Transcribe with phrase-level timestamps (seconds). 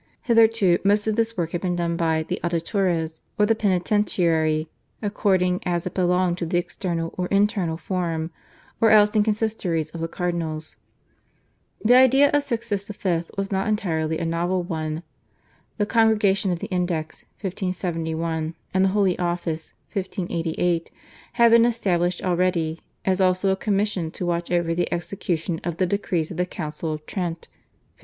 [0.23, 4.65] Hitherto most of this work had been done by the /auditores/ or the /penitentiarii/
[4.99, 8.31] according as it belonged to the external or internal forum,
[8.81, 10.77] or else in consistories of the cardinals.
[11.85, 13.25] The idea of Sixtus V.
[13.37, 15.03] was not entirely a novel one.
[15.77, 20.89] The Congregation of the Index (1571) and the Holy Office (1588)
[21.33, 25.85] had been established already, as also a commission to watch over the execution of the
[25.85, 27.89] decrees of the Council of Trent (1564).